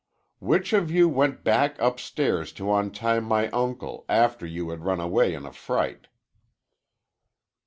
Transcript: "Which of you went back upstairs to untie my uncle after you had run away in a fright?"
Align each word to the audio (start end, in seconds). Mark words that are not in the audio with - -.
"Which 0.39 0.73
of 0.73 0.89
you 0.89 1.07
went 1.07 1.43
back 1.43 1.77
upstairs 1.77 2.51
to 2.53 2.73
untie 2.73 3.19
my 3.19 3.49
uncle 3.49 4.03
after 4.09 4.47
you 4.47 4.71
had 4.71 4.83
run 4.83 4.99
away 4.99 5.35
in 5.35 5.45
a 5.45 5.53
fright?" 5.53 6.07